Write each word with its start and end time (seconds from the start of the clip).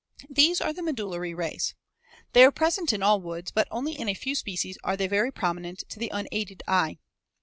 These 0.31 0.61
are 0.61 0.73
the 0.73 0.81
medullary 0.81 1.35
rays. 1.35 1.75
They 2.33 2.43
are 2.43 2.49
present 2.51 2.91
in 2.91 3.03
all 3.03 3.21
woods, 3.21 3.51
but 3.51 3.67
only 3.69 3.93
in 3.93 4.09
a 4.09 4.15
few 4.15 4.33
species 4.33 4.79
are 4.83 4.97
they 4.97 5.05
very 5.05 5.31
prominent 5.31 5.83
to 5.89 5.99
the 5.99 6.09
unaided 6.11 6.63
eye. 6.67 6.97